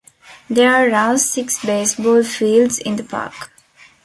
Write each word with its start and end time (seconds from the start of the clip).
There 0.49 0.95
are 0.95 1.15
six 1.19 1.63
baseball 1.63 2.23
fields 2.23 2.79
in 2.79 2.95
the 2.95 3.03
park. 3.03 3.51